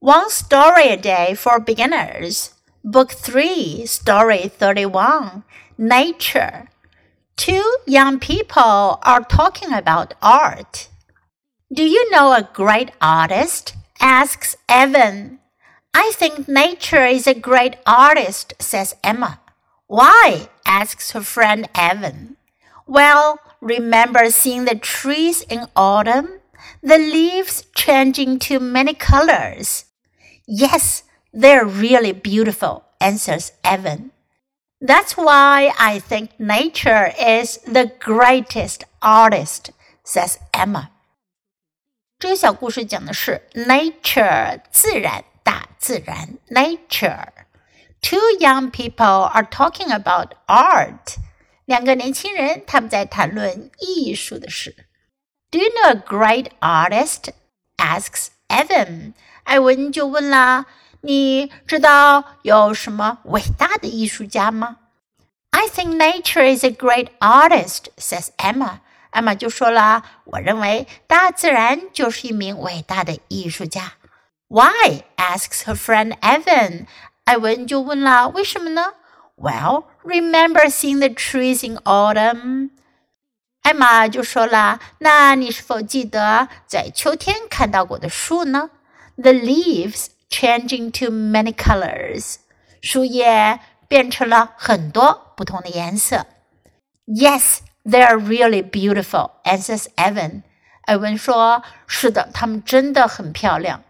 [0.00, 2.54] One Story a Day for Beginners,
[2.84, 5.42] Book 3, Story 31
[5.76, 6.68] Nature.
[7.36, 10.88] Two young people are talking about art.
[11.74, 13.74] Do you know a great artist?
[13.98, 15.40] asks Evan.
[15.92, 19.40] I think nature is a great artist, says Emma.
[19.88, 20.48] Why?
[20.64, 22.36] asks her friend Evan.
[22.86, 26.38] Well, remember seeing the trees in autumn?
[26.84, 29.86] The leaves changing to many colors.
[30.47, 31.03] Yes,
[31.33, 34.11] they're really beautiful, answers Evan.
[34.81, 39.71] That's why I think nature is the greatest artist,
[40.03, 40.89] says Emma.
[42.19, 51.17] 这个小故事讲的是 nature 自然大自然 nature。Two young people are talking about art。
[51.65, 54.75] 两个年轻人他们在谈论艺术的事。
[55.51, 57.31] Do you know a great artist?
[57.77, 59.13] asks Evan.
[59.43, 64.77] 艾文就问啦：“你知道有什么伟大的艺术家吗？”
[65.51, 68.79] I think nature is a great artist, says Emma.
[69.11, 73.93] 艾玛就说了：“我认为大自然就是一名伟大的艺术家。”
[74.47, 75.03] Why?
[75.17, 76.85] asks her friend Evan.
[77.25, 78.93] 艾文就问了：“为什么呢？”
[79.35, 82.69] Well, remember seeing the trees in autumn.
[83.63, 88.69] 艾玛就说了：“那你是否记得在秋天看到过的树呢？”
[89.15, 92.35] the leaves changing to many colors.
[92.81, 96.25] 树叶变成了很多不同的颜色。
[97.05, 100.41] Yes, they are really beautiful, answers Evan.
[100.83, 103.83] 艾文说：“是的，它们真的很漂亮。”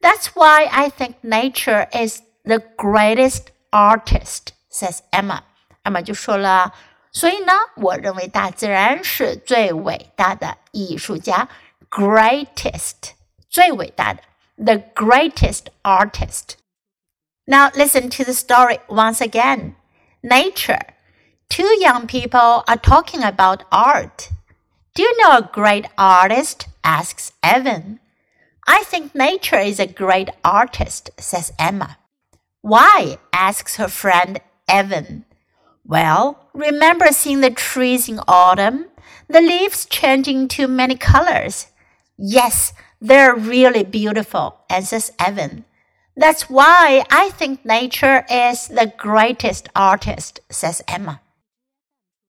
[0.00, 5.40] That's why I think nature is the greatest artist, says Emma.
[5.82, 6.72] 艾玛就说了：“
[7.14, 11.48] 所以呢，我认为大自然是最伟大的艺术家，
[11.90, 13.12] greatest，
[13.48, 14.22] 最伟大的。”
[14.62, 16.56] the greatest artist.
[17.46, 19.74] Now listen to the story once again.
[20.22, 20.94] Nature.
[21.48, 24.28] Two young people are talking about art.
[24.94, 26.66] Do you know a great artist?
[26.82, 28.00] asks Evan.
[28.66, 31.96] I think nature is a great artist, says Emma.
[32.60, 33.16] Why?
[33.32, 35.24] asks her friend Evan.
[35.86, 38.87] Well, remember seeing the trees in autumn?
[39.27, 41.67] The leaves changing to many colors.
[42.17, 45.65] Yes, they're really beautiful, answers Evan.
[46.15, 51.21] That's why I think nature is the greatest artist, says Emma.